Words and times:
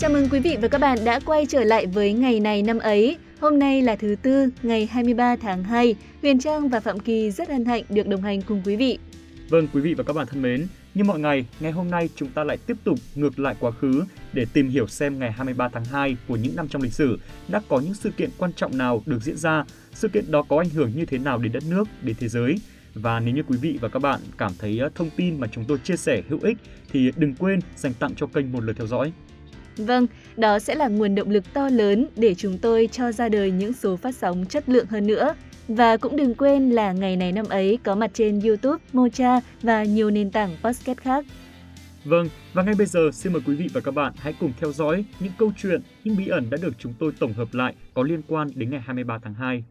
Chào 0.00 0.10
mừng 0.10 0.28
quý 0.28 0.40
vị 0.40 0.56
và 0.62 0.68
các 0.68 0.78
bạn 0.78 0.98
đã 1.04 1.20
quay 1.24 1.46
trở 1.46 1.64
lại 1.64 1.86
với 1.86 2.12
ngày 2.12 2.40
này 2.40 2.62
năm 2.62 2.78
ấy. 2.78 3.16
Hôm 3.40 3.58
nay 3.58 3.82
là 3.82 3.96
thứ 3.96 4.16
tư, 4.22 4.48
ngày 4.62 4.86
23 4.86 5.36
tháng 5.36 5.64
2. 5.64 5.94
Huyền 6.22 6.40
Trang 6.40 6.68
và 6.68 6.80
Phạm 6.80 7.00
Kỳ 7.00 7.30
rất 7.30 7.48
hân 7.48 7.64
hạnh 7.64 7.82
được 7.88 8.08
đồng 8.08 8.22
hành 8.22 8.42
cùng 8.42 8.62
quý 8.64 8.76
vị. 8.76 8.98
Vâng, 9.48 9.68
quý 9.72 9.80
vị 9.80 9.94
và 9.94 10.04
các 10.04 10.12
bạn 10.12 10.26
thân 10.26 10.42
mến, 10.42 10.66
như 10.94 11.04
mọi 11.04 11.20
ngày, 11.20 11.46
ngày 11.60 11.72
hôm 11.72 11.90
nay 11.90 12.08
chúng 12.16 12.28
ta 12.28 12.44
lại 12.44 12.58
tiếp 12.66 12.76
tục 12.84 12.98
ngược 13.14 13.38
lại 13.38 13.54
quá 13.60 13.70
khứ 13.70 14.04
để 14.32 14.46
tìm 14.52 14.68
hiểu 14.68 14.86
xem 14.86 15.18
ngày 15.18 15.32
23 15.32 15.68
tháng 15.68 15.84
2 15.84 16.16
của 16.28 16.36
những 16.36 16.56
năm 16.56 16.68
trong 16.68 16.82
lịch 16.82 16.92
sử 16.92 17.18
đã 17.48 17.60
có 17.68 17.80
những 17.80 17.94
sự 17.94 18.10
kiện 18.10 18.30
quan 18.38 18.52
trọng 18.52 18.78
nào 18.78 19.02
được 19.06 19.22
diễn 19.22 19.36
ra, 19.36 19.64
sự 19.94 20.08
kiện 20.08 20.30
đó 20.30 20.42
có 20.48 20.58
ảnh 20.58 20.70
hưởng 20.70 20.92
như 20.96 21.06
thế 21.06 21.18
nào 21.18 21.38
đến 21.38 21.52
đất 21.52 21.62
nước, 21.70 21.88
đến 22.02 22.16
thế 22.20 22.28
giới. 22.28 22.56
Và 22.94 23.20
nếu 23.20 23.34
như 23.34 23.42
quý 23.42 23.56
vị 23.60 23.78
và 23.80 23.88
các 23.88 23.98
bạn 23.98 24.20
cảm 24.38 24.52
thấy 24.58 24.78
ờ, 24.78 24.90
thông 24.94 25.10
tin 25.16 25.40
mà 25.40 25.46
chúng 25.52 25.64
tôi 25.64 25.78
chia 25.84 25.96
sẻ 25.96 26.22
hữu 26.28 26.38
ích 26.42 26.56
thì 26.92 27.12
đừng 27.16 27.34
quên 27.34 27.60
dành 27.76 27.94
tặng 27.94 28.14
cho 28.16 28.26
kênh 28.26 28.52
một 28.52 28.64
lượt 28.64 28.76
theo 28.76 28.86
dõi. 28.86 29.12
Vâng, 29.86 30.06
đó 30.36 30.58
sẽ 30.58 30.74
là 30.74 30.88
nguồn 30.88 31.14
động 31.14 31.30
lực 31.30 31.52
to 31.52 31.68
lớn 31.68 32.06
để 32.16 32.34
chúng 32.34 32.58
tôi 32.58 32.88
cho 32.92 33.12
ra 33.12 33.28
đời 33.28 33.50
những 33.50 33.72
số 33.72 33.96
phát 33.96 34.14
sóng 34.14 34.46
chất 34.48 34.68
lượng 34.68 34.86
hơn 34.86 35.06
nữa. 35.06 35.34
Và 35.68 35.96
cũng 35.96 36.16
đừng 36.16 36.34
quên 36.34 36.70
là 36.70 36.92
ngày 36.92 37.16
này 37.16 37.32
năm 37.32 37.46
ấy 37.48 37.78
có 37.84 37.94
mặt 37.94 38.10
trên 38.14 38.40
YouTube, 38.40 38.84
Mocha 38.92 39.40
và 39.62 39.84
nhiều 39.84 40.10
nền 40.10 40.30
tảng 40.30 40.56
podcast 40.62 40.98
khác. 40.98 41.24
Vâng, 42.04 42.28
và 42.52 42.62
ngay 42.62 42.74
bây 42.78 42.86
giờ 42.86 43.10
xin 43.12 43.32
mời 43.32 43.42
quý 43.46 43.54
vị 43.54 43.68
và 43.72 43.80
các 43.80 43.94
bạn 43.94 44.12
hãy 44.16 44.34
cùng 44.40 44.52
theo 44.60 44.72
dõi 44.72 45.04
những 45.20 45.32
câu 45.38 45.52
chuyện, 45.56 45.80
những 46.04 46.16
bí 46.16 46.28
ẩn 46.28 46.50
đã 46.50 46.58
được 46.62 46.72
chúng 46.78 46.92
tôi 46.98 47.12
tổng 47.18 47.32
hợp 47.32 47.48
lại 47.54 47.74
có 47.94 48.02
liên 48.02 48.22
quan 48.28 48.48
đến 48.54 48.70
ngày 48.70 48.80
23 48.80 49.18
tháng 49.22 49.34
2. 49.34 49.64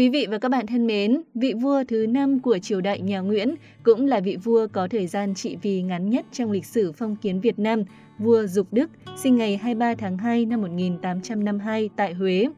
Quý 0.00 0.08
vị 0.08 0.26
và 0.30 0.38
các 0.38 0.48
bạn 0.48 0.66
thân 0.66 0.86
mến, 0.86 1.22
vị 1.34 1.54
vua 1.54 1.84
thứ 1.88 2.06
năm 2.06 2.40
của 2.40 2.58
triều 2.58 2.80
đại 2.80 3.00
nhà 3.00 3.20
Nguyễn 3.20 3.54
cũng 3.82 4.06
là 4.06 4.20
vị 4.20 4.36
vua 4.36 4.66
có 4.72 4.88
thời 4.88 5.06
gian 5.06 5.34
trị 5.34 5.56
vì 5.62 5.82
ngắn 5.82 6.10
nhất 6.10 6.26
trong 6.32 6.50
lịch 6.50 6.64
sử 6.64 6.92
phong 6.92 7.16
kiến 7.16 7.40
Việt 7.40 7.58
Nam, 7.58 7.84
vua 8.18 8.46
Dục 8.46 8.72
Đức, 8.72 8.90
sinh 9.16 9.36
ngày 9.36 9.56
23 9.56 9.94
tháng 9.94 10.18
2 10.18 10.46
năm 10.46 10.60
1852 10.60 11.90
tại 11.96 12.14
Huế. 12.14 12.48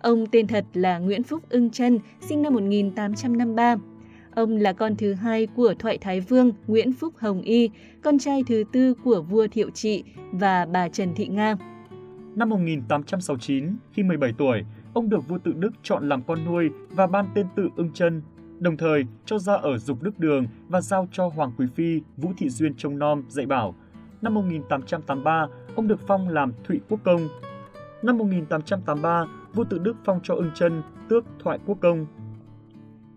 Ông 0.00 0.26
tên 0.26 0.46
thật 0.46 0.64
là 0.74 0.98
Nguyễn 0.98 1.22
Phúc 1.22 1.42
Ưng 1.48 1.70
Trân, 1.70 1.98
sinh 2.28 2.42
năm 2.42 2.54
1853. 2.54 3.76
Ông 4.34 4.56
là 4.56 4.72
con 4.72 4.96
thứ 4.96 5.14
hai 5.14 5.46
của 5.46 5.74
Thoại 5.78 5.98
Thái 5.98 6.20
Vương 6.20 6.52
Nguyễn 6.66 6.92
Phúc 6.92 7.14
Hồng 7.16 7.42
Y, 7.42 7.70
con 8.02 8.18
trai 8.18 8.42
thứ 8.46 8.64
tư 8.72 8.94
của 9.04 9.22
vua 9.22 9.46
Thiệu 9.46 9.70
Trị 9.70 10.04
và 10.32 10.66
bà 10.66 10.88
Trần 10.88 11.14
Thị 11.14 11.26
Nga. 11.26 11.56
Năm 12.36 12.48
1869, 12.48 13.76
khi 13.92 14.02
17 14.02 14.32
tuổi, 14.38 14.62
ông 14.96 15.08
được 15.08 15.28
vua 15.28 15.38
tự 15.38 15.52
Đức 15.52 15.70
chọn 15.82 16.08
làm 16.08 16.22
con 16.22 16.44
nuôi 16.44 16.70
và 16.90 17.06
ban 17.06 17.26
tên 17.34 17.46
tự 17.56 17.68
ưng 17.76 17.90
chân, 17.94 18.22
đồng 18.58 18.76
thời 18.76 19.04
cho 19.26 19.38
ra 19.38 19.54
ở 19.54 19.78
dục 19.78 20.02
đức 20.02 20.18
đường 20.18 20.46
và 20.68 20.80
giao 20.80 21.08
cho 21.12 21.28
Hoàng 21.28 21.52
Quý 21.58 21.66
Phi 21.74 22.00
Vũ 22.16 22.32
Thị 22.38 22.48
Duyên 22.48 22.74
trông 22.74 22.98
nom 22.98 23.22
dạy 23.28 23.46
bảo. 23.46 23.74
Năm 24.22 24.34
1883, 24.34 25.46
ông 25.74 25.88
được 25.88 26.00
phong 26.06 26.28
làm 26.28 26.52
Thụy 26.64 26.80
Quốc 26.88 27.00
Công. 27.04 27.28
Năm 28.02 28.18
1883, 28.18 29.26
vua 29.54 29.64
tự 29.64 29.78
Đức 29.78 29.96
phong 30.04 30.20
cho 30.22 30.34
ưng 30.34 30.50
chân 30.54 30.82
tước 31.08 31.24
Thoại 31.42 31.58
Quốc 31.66 31.78
Công. 31.80 32.06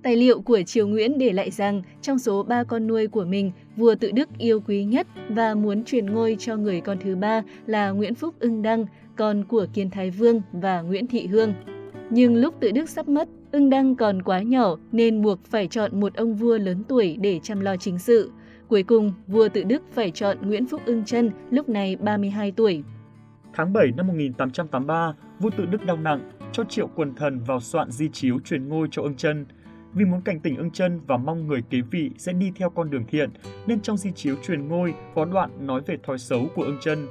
Tài 0.04 0.16
liệu 0.16 0.42
của 0.42 0.62
Triều 0.62 0.88
Nguyễn 0.88 1.18
để 1.18 1.34
lại 1.34 1.52
rằng 1.52 1.82
trong 2.02 2.20
số 2.20 2.44
ba 2.44 2.64
con 2.64 2.88
nuôi 2.88 3.08
của 3.08 3.26
mình, 3.26 3.52
vua 3.76 3.96
tự 3.96 4.12
Đức 4.12 4.30
yêu 4.38 4.60
quý 4.60 4.84
nhất 4.84 5.08
và 5.30 5.56
muốn 5.56 5.84
truyền 5.84 6.06
ngôi 6.06 6.36
cho 6.40 6.56
người 6.56 6.82
con 6.82 6.98
thứ 7.04 7.16
ba 7.16 7.44
là 7.66 7.90
Nguyễn 7.90 8.16
Phúc 8.16 8.36
Ưng 8.40 8.62
Đăng, 8.62 8.86
con 9.16 9.44
của 9.44 9.66
Kiên 9.74 9.90
Thái 9.90 10.12
Vương 10.12 10.42
và 10.52 10.82
Nguyễn 10.82 11.08
Thị 11.08 11.28
Hương. 11.28 11.54
Nhưng 12.10 12.36
lúc 12.36 12.56
tự 12.60 12.72
Đức 12.72 12.90
sắp 12.90 13.08
mất, 13.08 13.30
ưng 13.52 13.70
đăng 13.70 13.96
còn 13.96 14.22
quá 14.22 14.42
nhỏ 14.42 14.76
nên 14.92 15.22
buộc 15.22 15.46
phải 15.46 15.68
chọn 15.68 16.00
một 16.00 16.14
ông 16.16 16.36
vua 16.36 16.58
lớn 16.58 16.84
tuổi 16.88 17.18
để 17.22 17.40
chăm 17.44 17.60
lo 17.60 17.76
chính 17.76 18.00
sự. 18.00 18.32
Cuối 18.68 18.84
cùng, 18.84 19.14
vua 19.28 19.50
tự 19.50 19.64
Đức 19.64 19.84
phải 19.92 20.12
chọn 20.12 20.38
Nguyễn 20.42 20.68
Phúc 20.68 20.82
Ưng 20.86 21.06
Trân, 21.06 21.32
lúc 21.50 21.70
này 21.70 21.96
32 21.96 22.52
tuổi. 22.52 22.84
Tháng 23.54 23.74
7 23.74 23.92
năm 23.98 24.08
1883, 24.08 25.14
vua 25.40 25.50
tự 25.58 25.66
Đức 25.66 25.86
đau 25.86 25.98
nặng, 25.98 26.30
cho 26.52 26.64
triệu 26.64 26.88
quần 26.96 27.16
thần 27.16 27.40
vào 27.44 27.60
soạn 27.60 27.92
di 27.92 28.10
chiếu 28.10 28.40
truyền 28.40 28.68
ngôi 28.68 28.88
cho 28.92 29.02
ưng 29.02 29.16
chân. 29.16 29.46
Vì 29.94 30.06
muốn 30.06 30.22
cảnh 30.22 30.40
tỉnh 30.40 30.58
ưng 30.58 30.72
chân 30.72 31.00
và 31.08 31.18
mong 31.18 31.48
người 31.48 31.62
kế 31.70 31.82
vị 31.92 32.12
sẽ 32.18 32.34
đi 32.34 32.52
theo 32.56 32.70
con 32.70 32.90
đường 32.90 33.06
thiện, 33.08 33.30
nên 33.68 33.82
trong 33.82 33.98
di 33.98 34.12
chiếu 34.12 34.36
truyền 34.44 34.68
ngôi 34.68 34.94
có 35.16 35.26
đoạn 35.26 35.68
nói 35.68 35.82
về 35.86 35.98
thói 36.04 36.18
xấu 36.18 36.48
của 36.56 36.64
ưng 36.64 36.78
chân. 36.82 37.08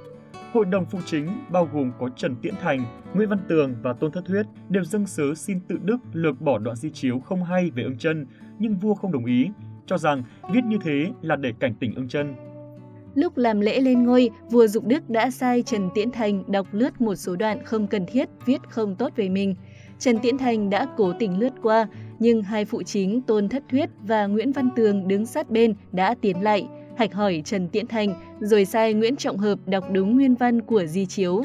Hội 0.53 0.65
đồng 0.65 0.85
phụ 0.85 0.99
chính 1.07 1.29
bao 1.51 1.69
gồm 1.73 1.93
có 1.99 2.09
Trần 2.17 2.37
Tiễn 2.43 2.55
Thành, 2.61 2.85
Nguyễn 3.15 3.29
Văn 3.29 3.39
Tường 3.49 3.75
và 3.83 3.93
Tôn 3.93 4.13
Thất 4.13 4.25
Thuyết 4.27 4.43
đều 4.69 4.85
dâng 4.85 5.07
sớ 5.07 5.35
xin 5.35 5.61
tự 5.61 5.79
Đức 5.83 5.97
lược 6.13 6.41
bỏ 6.41 6.59
đoạn 6.59 6.77
di 6.77 6.91
chiếu 6.91 7.21
không 7.21 7.45
hay 7.45 7.71
về 7.71 7.83
ưng 7.83 7.99
chân, 7.99 8.27
nhưng 8.59 8.77
vua 8.77 8.95
không 8.95 9.13
đồng 9.13 9.25
ý, 9.25 9.51
cho 9.87 9.99
rằng 9.99 10.23
viết 10.53 10.65
như 10.65 10.79
thế 10.85 11.11
là 11.23 11.37
để 11.37 11.53
cảnh 11.61 11.75
tỉnh 11.81 11.95
ưng 11.95 12.09
chân. 12.09 12.35
Lúc 13.15 13.37
làm 13.37 13.61
lễ 13.61 13.81
lên 13.81 14.05
ngôi, 14.05 14.31
vua 14.51 14.67
Dục 14.67 14.85
Đức 14.87 15.11
đã 15.11 15.31
sai 15.31 15.63
Trần 15.63 15.89
Tiễn 15.95 16.11
Thành 16.11 16.53
đọc 16.53 16.67
lướt 16.73 17.01
một 17.01 17.15
số 17.15 17.37
đoạn 17.37 17.65
không 17.65 17.87
cần 17.87 18.07
thiết 18.07 18.29
viết 18.47 18.61
không 18.69 18.97
tốt 18.97 19.13
về 19.17 19.29
mình. 19.29 19.55
Trần 19.99 20.19
Tiễn 20.19 20.39
Thành 20.39 20.71
đã 20.71 20.87
cố 20.97 21.13
tình 21.19 21.39
lướt 21.39 21.53
qua, 21.63 21.89
nhưng 22.19 22.43
hai 22.43 22.65
phụ 22.65 22.83
chính 22.83 23.23
Tôn 23.23 23.49
Thất 23.49 23.63
Thuyết 23.71 23.91
và 24.03 24.27
Nguyễn 24.27 24.53
Văn 24.53 24.69
Tường 24.77 25.09
đứng 25.09 25.27
sát 25.27 25.51
bên 25.51 25.75
đã 25.93 26.15
tiến 26.21 26.43
lại, 26.43 26.69
hạch 26.99 27.15
hỏi 27.15 27.43
Trần 27.45 27.69
Tiễn 27.69 27.87
Thành, 27.87 28.15
rồi 28.41 28.65
sai 28.65 28.95
Nguyễn 28.95 29.17
Trọng 29.17 29.39
Hợp 29.39 29.59
đọc 29.67 29.85
đúng 29.93 30.15
nguyên 30.17 30.35
văn 30.35 30.61
của 30.61 30.85
di 30.87 31.07
chiếu. 31.07 31.43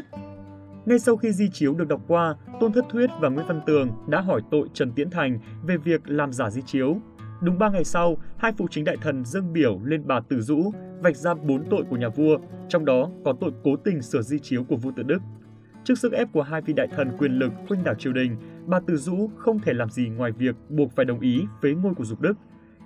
Ngay 0.85 0.99
sau 0.99 1.17
khi 1.17 1.31
di 1.31 1.49
chiếu 1.49 1.73
được 1.73 1.87
đọc 1.87 2.01
qua, 2.07 2.35
Tôn 2.59 2.73
Thất 2.73 2.85
Thuyết 2.89 3.09
và 3.21 3.29
Nguyễn 3.29 3.47
Văn 3.47 3.61
Tường 3.65 3.89
đã 4.07 4.21
hỏi 4.21 4.41
tội 4.51 4.67
Trần 4.73 4.91
Tiễn 4.91 5.09
Thành 5.09 5.39
về 5.67 5.77
việc 5.77 6.01
làm 6.05 6.33
giả 6.33 6.49
di 6.49 6.61
chiếu. 6.61 6.97
Đúng 7.41 7.59
ba 7.59 7.69
ngày 7.69 7.83
sau, 7.83 8.17
hai 8.37 8.51
phụ 8.57 8.67
chính 8.71 8.85
đại 8.85 8.97
thần 9.01 9.25
dâng 9.25 9.53
biểu 9.53 9.79
lên 9.83 10.03
bà 10.05 10.19
Tử 10.19 10.41
Dũ, 10.41 10.71
vạch 10.99 11.15
ra 11.15 11.33
bốn 11.33 11.63
tội 11.69 11.83
của 11.89 11.97
nhà 11.97 12.09
vua, 12.09 12.37
trong 12.69 12.85
đó 12.85 13.09
có 13.25 13.33
tội 13.41 13.51
cố 13.63 13.75
tình 13.75 14.01
sửa 14.01 14.21
di 14.21 14.39
chiếu 14.39 14.63
của 14.63 14.75
vua 14.75 14.91
tự 14.95 15.03
Đức. 15.03 15.19
Trước 15.83 15.99
sức 15.99 16.13
ép 16.13 16.27
của 16.33 16.41
hai 16.41 16.61
vị 16.61 16.73
đại 16.73 16.87
thần 16.87 17.11
quyền 17.17 17.31
lực 17.31 17.51
khuynh 17.67 17.83
đảo 17.83 17.95
triều 17.95 18.13
đình, 18.13 18.35
bà 18.65 18.79
Từ 18.87 18.97
Dũ 18.97 19.29
không 19.37 19.59
thể 19.59 19.73
làm 19.73 19.89
gì 19.89 20.09
ngoài 20.09 20.31
việc 20.31 20.55
buộc 20.69 20.91
phải 20.95 21.05
đồng 21.05 21.19
ý 21.19 21.41
phế 21.61 21.73
ngôi 21.73 21.93
của 21.93 22.05
Dục 22.05 22.21
Đức. 22.21 22.33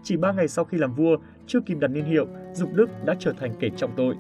Chỉ 0.08 0.18
ba 0.18 0.32
ngày 0.32 0.48
sau 0.48 0.66
khi 0.66 0.78
làm 0.78 0.94
vua, 0.94 1.18
chưa 1.48 1.60
kịp 1.60 1.78
đặt 1.80 1.88
niên 1.88 2.06
hiệu, 2.06 2.28
Dục 2.54 2.74
Đức 2.74 2.90
đã 3.06 3.16
trở 3.20 3.34
thành 3.34 3.54
kẻ 3.60 3.70
trọng 3.78 3.92
tội. 3.98 4.16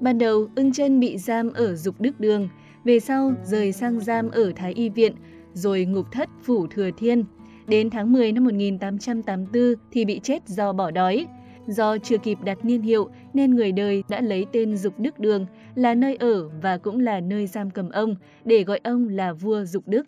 Ban 0.00 0.18
đầu, 0.18 0.48
ưng 0.56 0.72
chân 0.72 1.00
bị 1.00 1.18
giam 1.18 1.52
ở 1.52 1.74
Dục 1.74 2.00
Đức 2.00 2.20
Đường, 2.20 2.48
về 2.84 3.00
sau 3.00 3.32
rời 3.44 3.72
sang 3.72 4.00
giam 4.00 4.30
ở 4.30 4.52
Thái 4.56 4.72
Y 4.72 4.88
Viện, 4.88 5.14
rồi 5.52 5.84
ngục 5.84 6.12
thất 6.12 6.28
Phủ 6.42 6.66
Thừa 6.66 6.90
Thiên. 6.96 7.24
Đến 7.66 7.90
tháng 7.90 8.12
10 8.12 8.32
năm 8.32 8.44
1884 8.44 9.74
thì 9.92 10.04
bị 10.04 10.20
chết 10.22 10.48
do 10.48 10.72
bỏ 10.72 10.90
đói. 10.90 11.26
Do 11.66 11.98
chưa 11.98 12.18
kịp 12.18 12.38
đặt 12.44 12.64
niên 12.64 12.82
hiệu 12.82 13.08
nên 13.34 13.54
người 13.54 13.72
đời 13.72 14.04
đã 14.08 14.20
lấy 14.20 14.46
tên 14.52 14.76
Dục 14.76 14.98
Đức 14.98 15.20
Đường 15.20 15.46
là 15.74 15.94
nơi 15.94 16.16
ở 16.16 16.48
và 16.62 16.78
cũng 16.78 17.00
là 17.00 17.20
nơi 17.20 17.46
giam 17.46 17.70
cầm 17.70 17.90
ông 17.90 18.16
để 18.44 18.64
gọi 18.64 18.80
ông 18.84 19.08
là 19.08 19.32
vua 19.32 19.64
Dục 19.64 19.88
Đức. 19.88 20.06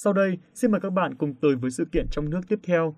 Sau 0.00 0.12
đây, 0.12 0.38
xin 0.54 0.70
mời 0.70 0.80
các 0.80 0.90
bạn 0.90 1.14
cùng 1.14 1.34
tới 1.42 1.56
với 1.56 1.70
sự 1.70 1.84
kiện 1.92 2.06
trong 2.10 2.30
nước 2.30 2.40
tiếp 2.48 2.58
theo. 2.62 2.94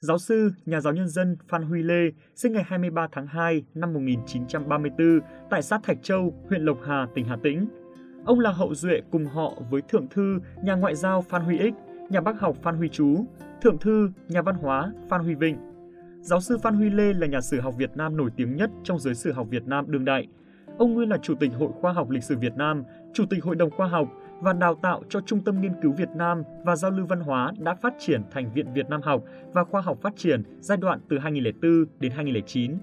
Giáo 0.00 0.18
sư, 0.18 0.52
nhà 0.66 0.80
giáo 0.80 0.92
nhân 0.92 1.08
dân 1.08 1.36
Phan 1.48 1.62
Huy 1.62 1.82
Lê 1.82 2.10
sinh 2.34 2.52
ngày 2.52 2.62
23 2.66 3.08
tháng 3.12 3.26
2 3.26 3.64
năm 3.74 3.92
1934 3.92 5.20
tại 5.50 5.62
xã 5.62 5.78
Thạch 5.82 6.02
Châu, 6.02 6.34
huyện 6.48 6.62
Lộc 6.62 6.78
Hà, 6.86 7.06
tỉnh 7.14 7.24
Hà 7.24 7.36
Tĩnh. 7.42 7.66
Ông 8.24 8.40
là 8.40 8.52
hậu 8.52 8.74
duệ 8.74 9.00
cùng 9.10 9.26
họ 9.26 9.52
với 9.70 9.82
thượng 9.82 10.08
thư, 10.08 10.38
nhà 10.62 10.74
ngoại 10.74 10.94
giao 10.94 11.22
Phan 11.22 11.42
Huy 11.42 11.58
Ích, 11.58 11.74
nhà 12.10 12.20
bác 12.20 12.40
học 12.40 12.56
Phan 12.62 12.76
Huy 12.76 12.88
Chú, 12.88 13.26
thượng 13.62 13.78
thư, 13.78 14.10
nhà 14.28 14.42
văn 14.42 14.54
hóa 14.54 14.92
Phan 15.08 15.20
Huy 15.20 15.34
Vinh. 15.34 15.56
Giáo 16.20 16.40
sư 16.40 16.58
Phan 16.62 16.74
Huy 16.74 16.90
Lê 16.90 17.12
là 17.12 17.26
nhà 17.26 17.40
sử 17.40 17.60
học 17.60 17.74
Việt 17.78 17.90
Nam 17.96 18.16
nổi 18.16 18.30
tiếng 18.36 18.56
nhất 18.56 18.70
trong 18.84 18.98
giới 18.98 19.14
sử 19.14 19.32
học 19.32 19.46
Việt 19.50 19.66
Nam 19.66 19.84
đương 19.88 20.04
đại. 20.04 20.26
Ông 20.78 20.94
nguyên 20.94 21.08
là 21.08 21.16
Chủ 21.22 21.34
tịch 21.34 21.50
Hội 21.58 21.70
Khoa 21.80 21.92
học 21.92 22.10
Lịch 22.10 22.24
sử 22.24 22.38
Việt 22.38 22.54
Nam, 22.56 22.84
Chủ 23.14 23.24
tịch 23.30 23.44
Hội 23.44 23.56
đồng 23.56 23.70
Khoa 23.70 23.88
học, 23.88 24.08
và 24.40 24.52
đào 24.52 24.74
tạo 24.74 25.02
cho 25.08 25.20
Trung 25.20 25.40
tâm 25.44 25.60
Nghiên 25.60 25.72
cứu 25.82 25.92
Việt 25.92 26.08
Nam 26.16 26.42
và 26.64 26.76
Giao 26.76 26.90
lưu 26.90 27.06
Văn 27.06 27.20
hóa 27.20 27.52
đã 27.58 27.74
phát 27.74 27.94
triển 27.98 28.22
thành 28.30 28.52
Viện 28.54 28.72
Việt 28.74 28.88
Nam 28.88 29.02
học 29.02 29.24
và 29.52 29.64
Khoa 29.64 29.80
học 29.80 29.98
Phát 30.02 30.16
triển 30.16 30.42
giai 30.60 30.78
đoạn 30.78 31.00
từ 31.08 31.18
2004 31.18 31.86
đến 32.00 32.12
2009. 32.12 32.78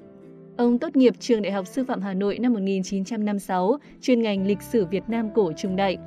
Ông 0.57 0.79
tốt 0.79 0.95
nghiệp 0.95 1.13
Trường 1.19 1.41
Đại 1.41 1.51
học 1.51 1.67
Sư 1.67 1.83
phạm 1.83 2.01
Hà 2.01 2.13
Nội 2.13 2.39
năm 2.39 2.53
1956, 2.53 3.77
chuyên 4.01 4.21
ngành 4.21 4.47
lịch 4.47 4.61
sử 4.61 4.85
Việt 4.85 5.03
Nam 5.07 5.29
cổ 5.35 5.51
trung 5.57 5.75
đại. 5.75 5.97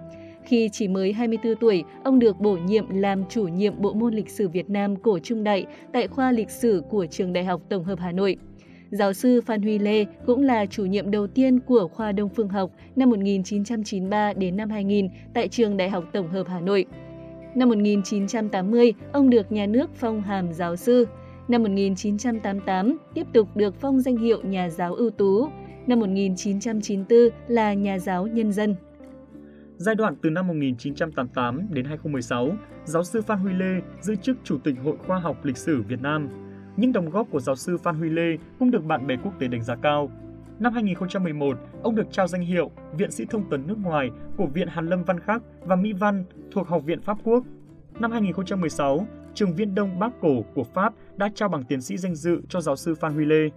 Khi 0.44 0.69
chỉ 0.72 0.88
mới 0.88 1.12
24 1.12 1.54
tuổi, 1.56 1.84
ông 2.04 2.19
được 2.19 2.40
bổ 2.40 2.56
nhiệm 2.56 2.88
làm 2.88 3.25
chủ 3.28 3.48
nhiệm 3.48 3.81
bộ 3.82 3.93
môn 3.93 4.14
lịch 4.14 4.31
sử 4.31 4.48
Việt 4.48 4.70
Nam 4.70 4.96
cổ 4.96 5.19
trung 5.19 5.44
đại 5.44 5.66
tại 5.93 6.08
khoa 6.08 6.32
lịch 6.32 6.50
sử 6.50 6.82
của 6.90 7.06
Trường 7.06 7.32
Đại 7.32 7.44
học 7.44 7.62
Tổng 7.69 7.84
hợp 7.84 7.98
Hà 7.98 8.12
Nội. 8.12 8.37
Giáo 8.90 9.12
sư 9.12 9.40
Phan 9.40 9.62
Huy 9.62 9.78
Lê 9.78 10.04
cũng 10.26 10.42
là 10.42 10.66
chủ 10.66 10.84
nhiệm 10.84 11.10
đầu 11.10 11.26
tiên 11.26 11.60
của 11.60 11.88
khoa 11.88 12.12
Đông 12.12 12.28
Phương 12.28 12.48
học 12.48 12.70
năm 12.96 13.10
1993 13.10 14.32
đến 14.32 14.56
năm 14.56 14.70
2000 14.70 15.08
tại 15.34 15.48
Trường 15.48 15.76
Đại 15.76 15.90
học 15.90 16.04
Tổng 16.12 16.28
hợp 16.28 16.46
Hà 16.48 16.60
Nội. 16.60 16.86
Năm 17.54 17.68
1980, 17.68 18.94
ông 19.12 19.30
được 19.30 19.52
nhà 19.52 19.66
nước 19.66 19.90
phong 19.94 20.22
hàm 20.22 20.52
giáo 20.52 20.76
sư. 20.76 21.06
Năm 21.48 21.62
1988, 21.62 22.98
tiếp 23.14 23.26
tục 23.32 23.56
được 23.56 23.74
phong 23.80 24.00
danh 24.00 24.16
hiệu 24.16 24.42
nhà 24.42 24.68
giáo 24.68 24.94
ưu 24.94 25.10
tú. 25.10 25.48
Năm 25.86 26.00
1994 26.00 27.18
là 27.48 27.74
nhà 27.74 27.98
giáo 27.98 28.26
nhân 28.26 28.52
dân. 28.52 28.76
Giai 29.76 29.94
đoạn 29.94 30.16
từ 30.22 30.30
năm 30.30 30.46
1988 30.46 31.66
đến 31.70 31.84
2016, 31.84 32.52
giáo 32.84 33.04
sư 33.04 33.22
Phan 33.22 33.38
Huy 33.38 33.52
Lê 33.52 33.80
giữ 34.00 34.16
chức 34.16 34.36
Chủ 34.44 34.58
tịch 34.64 34.74
Hội 34.84 34.96
Khoa 35.06 35.18
học 35.18 35.44
Lịch 35.44 35.56
sử 35.56 35.82
Việt 35.82 36.00
Nam. 36.00 36.45
Những 36.76 36.93
đóng 36.93 37.11
góp 37.11 37.26
của 37.31 37.40
giáo 37.40 37.56
sư 37.56 37.76
Phan 37.76 37.94
Huy 37.94 38.08
Lê 38.11 38.37
cũng 38.58 38.70
được 38.70 38.84
bạn 38.84 39.06
bè 39.06 39.17
quốc 39.17 39.32
tế 39.38 39.49
đánh 39.49 39.62
giá 39.62 39.76
cao. 39.76 40.11
Năm 40.58 40.73
2011, 40.73 41.58
ông 41.82 41.94
được 41.94 42.06
trao 42.12 42.26
danh 42.26 42.43
hiệu 42.43 42.70
Viện 42.93 43.11
sĩ 43.11 43.25
thông 43.31 43.50
tấn 43.50 43.67
nước 43.67 43.78
ngoài 43.82 44.11
của 44.37 44.46
Viện 44.46 44.69
Hàn 44.69 44.87
Lâm 44.87 45.05
Văn 45.05 45.20
Khắc 45.20 45.43
và 45.61 45.76
Mỹ 45.76 45.93
Văn 45.93 46.25
thuộc 46.52 46.69
Học 46.69 46.82
viện 46.84 47.00
Pháp 47.00 47.19
Quốc. 47.25 47.44
Năm 48.00 48.12
2016, 48.12 49.06
Trường 49.34 49.55
Viên 49.55 49.75
Đông 49.75 49.99
Bắc 49.99 50.12
Cổ 50.20 50.43
của 50.55 50.64
Pháp 50.64 50.94
đã 51.17 51.31
trao 51.34 51.49
bằng 51.49 51.64
tiến 51.64 51.81
sĩ 51.81 51.96
danh 51.96 52.14
dự 52.14 52.40
cho 52.49 52.61
giáo 52.61 52.76
sư 52.76 52.94
Phan 52.94 53.14
Huy 53.14 53.25
Lê. 53.25 53.49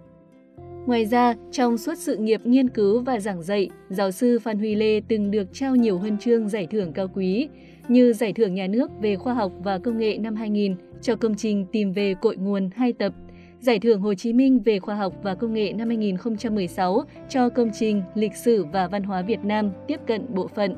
Ngoài 0.86 1.06
ra, 1.06 1.34
trong 1.52 1.78
suốt 1.78 1.94
sự 1.98 2.16
nghiệp 2.16 2.40
nghiên 2.44 2.68
cứu 2.68 3.00
và 3.00 3.20
giảng 3.20 3.42
dạy, 3.42 3.68
giáo 3.88 4.10
sư 4.10 4.38
Phan 4.38 4.58
Huy 4.58 4.74
Lê 4.74 5.00
từng 5.08 5.30
được 5.30 5.48
trao 5.52 5.76
nhiều 5.76 5.98
huân 5.98 6.18
chương 6.18 6.48
giải 6.48 6.66
thưởng 6.70 6.92
cao 6.92 7.08
quý 7.14 7.48
như 7.88 8.12
Giải 8.12 8.32
thưởng 8.32 8.54
Nhà 8.54 8.66
nước 8.66 8.90
về 9.00 9.16
khoa 9.16 9.34
học 9.34 9.52
và 9.58 9.78
công 9.78 9.98
nghệ 9.98 10.18
năm 10.18 10.36
2000 10.36 10.74
cho 11.02 11.16
công 11.16 11.34
trình 11.34 11.66
Tìm 11.72 11.92
về 11.92 12.14
cội 12.20 12.36
nguồn 12.36 12.70
hai 12.76 12.92
tập, 12.92 13.12
Giải 13.60 13.78
thưởng 13.78 14.00
Hồ 14.00 14.14
Chí 14.14 14.32
Minh 14.32 14.60
về 14.64 14.78
khoa 14.78 14.94
học 14.94 15.14
và 15.22 15.34
công 15.34 15.54
nghệ 15.54 15.72
năm 15.72 15.88
2016 15.88 17.02
cho 17.28 17.48
công 17.48 17.70
trình 17.78 18.02
Lịch 18.14 18.36
sử 18.36 18.64
và 18.72 18.88
văn 18.88 19.02
hóa 19.02 19.22
Việt 19.22 19.44
Nam 19.44 19.70
tiếp 19.86 20.00
cận 20.06 20.34
bộ 20.34 20.48
phận. 20.48 20.74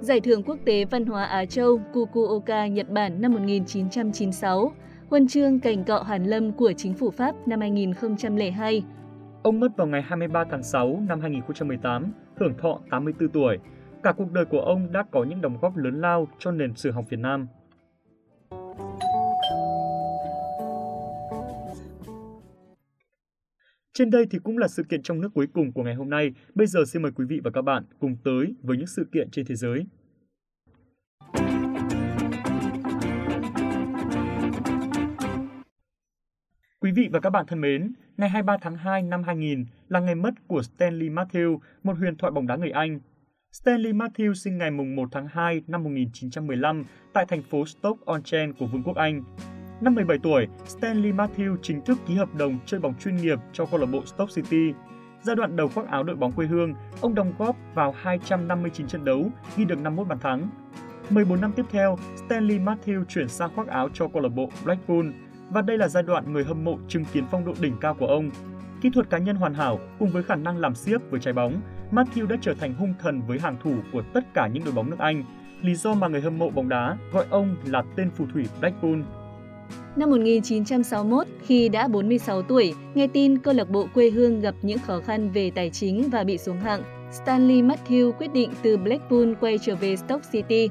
Giải 0.00 0.20
thưởng 0.20 0.42
Quốc 0.42 0.58
tế 0.64 0.84
Văn 0.84 1.06
hóa 1.06 1.24
Á 1.24 1.44
Châu 1.44 1.80
kukuoka 1.92 2.66
Nhật 2.66 2.90
Bản 2.90 3.20
năm 3.20 3.32
1996, 3.32 4.72
Huân 5.10 5.28
chương 5.28 5.60
Cảnh 5.60 5.84
cọ 5.84 6.02
Hàn 6.02 6.24
Lâm 6.24 6.52
của 6.52 6.72
Chính 6.76 6.94
phủ 6.94 7.10
Pháp 7.10 7.48
năm 7.48 7.60
2002, 7.60 8.82
Ông 9.46 9.60
mất 9.60 9.76
vào 9.76 9.86
ngày 9.86 10.02
23 10.02 10.44
tháng 10.50 10.62
6 10.62 11.02
năm 11.08 11.20
2018, 11.20 12.12
hưởng 12.36 12.54
thọ 12.58 12.80
84 12.90 13.28
tuổi. 13.28 13.58
Cả 14.02 14.12
cuộc 14.12 14.32
đời 14.32 14.44
của 14.44 14.60
ông 14.60 14.92
đã 14.92 15.04
có 15.10 15.24
những 15.24 15.40
đóng 15.40 15.58
góp 15.60 15.76
lớn 15.76 16.00
lao 16.00 16.28
cho 16.38 16.50
nền 16.50 16.74
sử 16.74 16.90
học 16.90 17.04
Việt 17.08 17.16
Nam. 17.16 17.46
Trên 23.92 24.10
đây 24.10 24.26
thì 24.30 24.38
cũng 24.38 24.58
là 24.58 24.68
sự 24.68 24.82
kiện 24.82 25.02
trong 25.02 25.20
nước 25.20 25.28
cuối 25.34 25.46
cùng 25.54 25.72
của 25.72 25.82
ngày 25.82 25.94
hôm 25.94 26.10
nay. 26.10 26.32
Bây 26.54 26.66
giờ 26.66 26.80
xin 26.86 27.02
mời 27.02 27.12
quý 27.12 27.24
vị 27.28 27.40
và 27.44 27.50
các 27.50 27.62
bạn 27.62 27.84
cùng 28.00 28.16
tới 28.24 28.54
với 28.62 28.76
những 28.76 28.86
sự 28.86 29.06
kiện 29.12 29.30
trên 29.30 29.46
thế 29.46 29.54
giới. 29.54 29.86
Quý 36.86 36.92
vị 36.92 37.08
và 37.12 37.20
các 37.20 37.30
bạn 37.30 37.46
thân 37.46 37.60
mến, 37.60 37.92
ngày 38.16 38.28
23 38.28 38.56
tháng 38.60 38.76
2 38.76 39.02
năm 39.02 39.22
2000 39.22 39.64
là 39.88 40.00
ngày 40.00 40.14
mất 40.14 40.34
của 40.46 40.62
Stanley 40.62 41.08
Matthews, 41.08 41.58
một 41.82 41.98
huyền 41.98 42.16
thoại 42.16 42.30
bóng 42.30 42.46
đá 42.46 42.56
người 42.56 42.70
Anh. 42.70 43.00
Stanley 43.52 43.92
Matthews 43.92 44.34
sinh 44.34 44.58
ngày 44.58 44.70
1 44.70 45.08
tháng 45.12 45.28
2 45.28 45.62
năm 45.66 45.84
1915 45.84 46.84
tại 47.12 47.26
thành 47.28 47.42
phố 47.42 47.64
Stoke-on-Trent 47.64 48.52
của 48.58 48.66
Vương 48.66 48.82
quốc 48.82 48.96
Anh. 48.96 49.22
Năm 49.80 49.94
17 49.94 50.18
tuổi, 50.22 50.46
Stanley 50.66 51.12
Matthews 51.12 51.56
chính 51.62 51.80
thức 51.80 51.98
ký 52.06 52.14
hợp 52.14 52.34
đồng 52.34 52.58
chơi 52.66 52.80
bóng 52.80 52.94
chuyên 52.98 53.16
nghiệp 53.16 53.38
cho 53.52 53.66
câu 53.66 53.80
lạc 53.80 53.86
bộ 53.86 54.06
Stoke 54.06 54.32
City. 54.34 54.72
Giai 55.22 55.36
đoạn 55.36 55.56
đầu 55.56 55.68
khoác 55.68 55.88
áo 55.88 56.02
đội 56.02 56.16
bóng 56.16 56.32
quê 56.32 56.46
hương, 56.46 56.74
ông 57.00 57.14
đóng 57.14 57.32
góp 57.38 57.56
vào 57.74 57.94
259 57.96 58.86
trận 58.86 59.04
đấu, 59.04 59.30
ghi 59.56 59.64
được 59.64 59.78
51 59.78 60.08
bàn 60.08 60.18
thắng. 60.18 60.48
14 61.10 61.40
năm 61.40 61.52
tiếp 61.56 61.64
theo, 61.70 61.98
Stanley 62.26 62.58
Matthews 62.58 63.04
chuyển 63.04 63.28
sang 63.28 63.50
khoác 63.54 63.66
áo 63.66 63.88
cho 63.94 64.08
câu 64.08 64.22
lạc 64.22 64.28
bộ 64.28 64.50
Blackpool 64.64 65.06
và 65.50 65.62
đây 65.62 65.78
là 65.78 65.88
giai 65.88 66.02
đoạn 66.02 66.32
người 66.32 66.44
hâm 66.44 66.64
mộ 66.64 66.78
chứng 66.88 67.04
kiến 67.04 67.24
phong 67.30 67.44
độ 67.44 67.52
đỉnh 67.60 67.76
cao 67.80 67.94
của 67.94 68.06
ông. 68.06 68.30
Kỹ 68.80 68.90
thuật 68.94 69.10
cá 69.10 69.18
nhân 69.18 69.36
hoàn 69.36 69.54
hảo 69.54 69.80
cùng 69.98 70.08
với 70.08 70.22
khả 70.22 70.34
năng 70.36 70.58
làm 70.58 70.74
siếc 70.74 71.10
với 71.10 71.20
trái 71.20 71.34
bóng, 71.34 71.60
Matthew 71.92 72.26
đã 72.26 72.36
trở 72.40 72.54
thành 72.54 72.74
hung 72.74 72.94
thần 73.00 73.22
với 73.26 73.38
hàng 73.38 73.56
thủ 73.62 73.74
của 73.92 74.02
tất 74.14 74.34
cả 74.34 74.48
những 74.52 74.64
đội 74.64 74.74
bóng 74.74 74.90
nước 74.90 74.98
Anh, 74.98 75.24
lý 75.62 75.74
do 75.74 75.94
mà 75.94 76.08
người 76.08 76.20
hâm 76.20 76.38
mộ 76.38 76.50
bóng 76.50 76.68
đá 76.68 76.96
gọi 77.12 77.26
ông 77.30 77.56
là 77.66 77.82
tên 77.96 78.10
phù 78.10 78.26
thủy 78.32 78.44
Blackpool. 78.60 79.00
Năm 79.96 80.10
1961, 80.10 81.26
khi 81.42 81.68
đã 81.68 81.88
46 81.88 82.42
tuổi, 82.42 82.74
nghe 82.94 83.06
tin 83.06 83.38
câu 83.38 83.54
lạc 83.54 83.70
bộ 83.70 83.86
quê 83.94 84.10
hương 84.10 84.40
gặp 84.40 84.54
những 84.62 84.78
khó 84.78 85.00
khăn 85.00 85.30
về 85.30 85.50
tài 85.50 85.70
chính 85.70 86.08
và 86.10 86.24
bị 86.24 86.38
xuống 86.38 86.60
hạng, 86.60 86.82
Stanley 87.12 87.62
Matthew 87.62 88.12
quyết 88.12 88.32
định 88.32 88.50
từ 88.62 88.76
Blackpool 88.76 89.32
quay 89.40 89.58
trở 89.58 89.76
về 89.76 89.96
Stoke 89.96 90.24
City. 90.32 90.68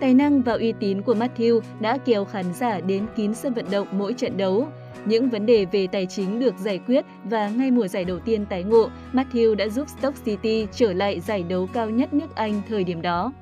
Tài 0.00 0.14
năng 0.14 0.42
và 0.42 0.52
uy 0.52 0.72
tín 0.80 1.02
của 1.02 1.14
Matthew 1.14 1.60
đã 1.80 1.98
kéo 2.04 2.24
khán 2.24 2.54
giả 2.54 2.80
đến 2.80 3.06
kín 3.16 3.34
sân 3.34 3.54
vận 3.54 3.66
động 3.70 3.88
mỗi 3.92 4.14
trận 4.14 4.36
đấu. 4.36 4.68
Những 5.04 5.28
vấn 5.28 5.46
đề 5.46 5.64
về 5.64 5.86
tài 5.86 6.06
chính 6.06 6.40
được 6.40 6.58
giải 6.58 6.80
quyết 6.86 7.04
và 7.24 7.48
ngay 7.48 7.70
mùa 7.70 7.88
giải 7.88 8.04
đầu 8.04 8.18
tiên 8.18 8.46
tái 8.46 8.62
ngộ, 8.64 8.90
Matthew 9.12 9.54
đã 9.54 9.68
giúp 9.68 9.88
Stoke 9.88 10.18
City 10.24 10.66
trở 10.72 10.92
lại 10.92 11.20
giải 11.20 11.42
đấu 11.42 11.68
cao 11.72 11.90
nhất 11.90 12.14
nước 12.14 12.34
Anh 12.34 12.62
thời 12.68 12.84
điểm 12.84 13.02
đó. 13.02 13.32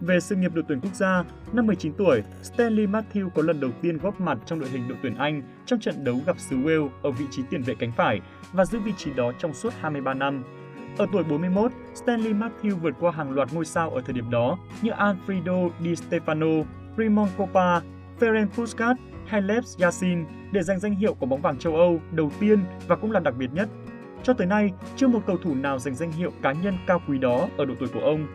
Về 0.00 0.20
sự 0.20 0.36
nghiệp 0.36 0.54
đội 0.54 0.64
tuyển 0.68 0.80
quốc 0.80 0.94
gia, 0.94 1.24
năm 1.52 1.66
19 1.66 1.92
tuổi, 1.92 2.22
Stanley 2.42 2.86
Matthew 2.86 3.28
có 3.28 3.42
lần 3.42 3.60
đầu 3.60 3.70
tiên 3.82 3.98
góp 3.98 4.20
mặt 4.20 4.38
trong 4.46 4.60
đội 4.60 4.68
hình 4.70 4.88
đội 4.88 4.98
tuyển 5.02 5.14
Anh 5.14 5.42
trong 5.66 5.80
trận 5.80 6.04
đấu 6.04 6.16
gặp 6.26 6.38
xứ 6.38 6.56
Wales 6.56 6.88
ở 7.02 7.10
vị 7.10 7.24
trí 7.30 7.42
tiền 7.50 7.62
vệ 7.62 7.74
cánh 7.78 7.92
phải 7.96 8.20
và 8.52 8.64
giữ 8.64 8.78
vị 8.78 8.92
trí 8.96 9.12
đó 9.12 9.32
trong 9.38 9.54
suốt 9.54 9.72
23 9.80 10.14
năm. 10.14 10.44
Ở 10.96 11.06
tuổi 11.12 11.24
41, 11.24 11.72
Stanley 11.94 12.32
Matthew 12.32 12.76
vượt 12.76 12.94
qua 13.00 13.10
hàng 13.10 13.30
loạt 13.30 13.48
ngôi 13.52 13.64
sao 13.64 13.90
ở 13.90 14.00
thời 14.00 14.12
điểm 14.12 14.30
đó 14.30 14.58
như 14.82 14.90
Alfredo 14.90 15.70
Di 15.80 15.94
Stefano, 15.94 16.64
Raymond 16.96 17.30
Kopa, 17.36 17.80
Ferenc 18.20 18.46
Puskas 18.46 18.96
hay 19.26 19.42
Lev 19.42 19.64
Yashin 19.80 20.24
để 20.52 20.62
giành 20.62 20.78
danh 20.78 20.94
hiệu 20.94 21.14
của 21.14 21.26
bóng 21.26 21.42
vàng 21.42 21.58
châu 21.58 21.76
Âu 21.76 22.00
đầu 22.12 22.30
tiên 22.40 22.64
và 22.86 22.96
cũng 22.96 23.12
là 23.12 23.20
đặc 23.20 23.34
biệt 23.38 23.50
nhất. 23.52 23.68
Cho 24.22 24.32
tới 24.32 24.46
nay, 24.46 24.72
chưa 24.96 25.08
một 25.08 25.20
cầu 25.26 25.36
thủ 25.36 25.54
nào 25.54 25.78
giành 25.78 25.94
danh 25.94 26.12
hiệu 26.12 26.32
cá 26.42 26.52
nhân 26.52 26.74
cao 26.86 27.02
quý 27.08 27.18
đó 27.18 27.48
ở 27.56 27.64
độ 27.64 27.74
tuổi 27.78 27.88
của 27.94 28.00
ông. 28.00 28.26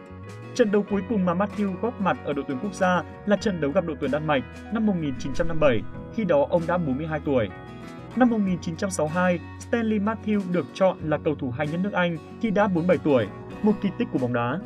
Trận 0.56 0.72
đấu 0.72 0.86
cuối 0.90 1.02
cùng 1.10 1.26
mà 1.26 1.34
Matthew 1.34 1.74
góp 1.82 2.02
mặt 2.02 2.18
ở 2.26 2.34
đội 2.34 2.46
tuyển 2.48 2.58
quốc 2.62 2.74
gia 2.74 3.04
là 3.26 3.36
trận 3.36 3.62
đấu 3.62 3.72
gặp 3.72 3.86
đội 3.86 3.98
tuyển 4.00 4.12
Đan 4.12 4.28
Mạch 4.28 4.44
năm 4.74 4.86
1957, 4.86 5.82
khi 6.16 6.24
đó 6.24 6.48
ông 6.50 6.62
đã 6.68 6.78
42 6.78 7.20
tuổi. 7.26 7.50
Năm 8.16 8.30
1962, 8.30 9.40
Stanley 9.60 10.00
Matthews 10.00 10.42
được 10.52 10.66
chọn 10.74 10.98
là 11.04 11.18
cầu 11.18 11.36
thủ 11.36 11.50
hay 11.50 11.68
nhất 11.68 11.80
nước 11.84 11.94
Anh 11.94 12.18
khi 12.42 12.50
đã 12.50 12.68
47 12.68 12.98
tuổi, 12.98 13.28
một 13.64 13.74
kỳ 13.82 13.90
tích 13.98 14.08
của 14.14 14.20
bóng 14.20 14.34
đá. 14.34 14.60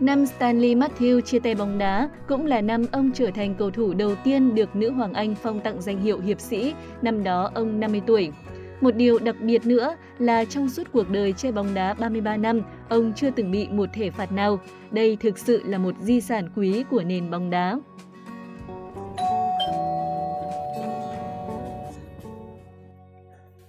Năm 0.00 0.26
Stanley 0.26 0.74
Matthews 0.74 1.20
chia 1.20 1.38
tay 1.38 1.54
bóng 1.54 1.78
đá 1.78 2.08
cũng 2.28 2.46
là 2.46 2.60
năm 2.60 2.84
ông 2.92 3.10
trở 3.14 3.30
thành 3.34 3.54
cầu 3.54 3.70
thủ 3.70 3.94
đầu 3.94 4.14
tiên 4.24 4.54
được 4.54 4.76
nữ 4.76 4.90
hoàng 4.90 5.12
Anh 5.12 5.34
phong 5.34 5.60
tặng 5.60 5.82
danh 5.82 6.00
hiệu 6.00 6.20
hiệp 6.20 6.40
sĩ, 6.40 6.74
năm 7.02 7.24
đó 7.24 7.50
ông 7.54 7.80
50 7.80 8.02
tuổi. 8.06 8.32
Một 8.80 8.96
điều 8.96 9.18
đặc 9.18 9.36
biệt 9.40 9.66
nữa 9.66 9.96
là 10.18 10.44
trong 10.44 10.68
suốt 10.68 10.82
cuộc 10.92 11.10
đời 11.10 11.32
chơi 11.32 11.52
bóng 11.52 11.74
đá 11.74 11.94
33 11.94 12.36
năm, 12.36 12.60
ông 12.88 13.12
chưa 13.16 13.30
từng 13.30 13.50
bị 13.50 13.68
một 13.68 13.88
thể 13.92 14.10
phạt 14.10 14.32
nào. 14.32 14.58
Đây 14.90 15.16
thực 15.20 15.38
sự 15.38 15.62
là 15.66 15.78
một 15.78 15.94
di 16.00 16.20
sản 16.20 16.48
quý 16.56 16.84
của 16.90 17.02
nền 17.02 17.30
bóng 17.30 17.50
đá. 17.50 17.78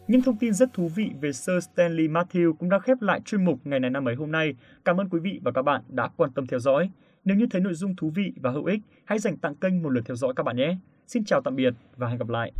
Những 0.09 0.21
thông 0.21 0.37
tin 0.37 0.53
rất 0.53 0.73
thú 0.73 0.87
vị 0.95 1.11
về 1.21 1.31
Sir 1.33 1.55
Stanley 1.73 2.07
Matthew 2.07 2.53
cũng 2.53 2.69
đã 2.69 2.79
khép 2.79 3.01
lại 3.01 3.21
chuyên 3.25 3.45
mục 3.45 3.59
ngày 3.63 3.79
này 3.79 3.89
năm 3.89 4.07
ấy 4.07 4.15
hôm 4.15 4.31
nay. 4.31 4.53
Cảm 4.85 4.97
ơn 4.97 5.09
quý 5.09 5.19
vị 5.19 5.39
và 5.43 5.51
các 5.51 5.61
bạn 5.61 5.81
đã 5.87 6.09
quan 6.17 6.31
tâm 6.31 6.47
theo 6.47 6.59
dõi. 6.59 6.89
Nếu 7.25 7.37
như 7.37 7.45
thấy 7.51 7.61
nội 7.61 7.73
dung 7.73 7.95
thú 7.95 8.11
vị 8.15 8.33
và 8.41 8.51
hữu 8.51 8.65
ích, 8.65 8.79
hãy 9.05 9.19
dành 9.19 9.37
tặng 9.37 9.55
kênh 9.55 9.83
một 9.83 9.89
lượt 9.89 10.01
theo 10.05 10.15
dõi 10.15 10.33
các 10.35 10.43
bạn 10.43 10.57
nhé. 10.57 10.77
Xin 11.07 11.23
chào 11.23 11.41
tạm 11.41 11.55
biệt 11.55 11.73
và 11.95 12.07
hẹn 12.07 12.17
gặp 12.17 12.29
lại. 12.29 12.51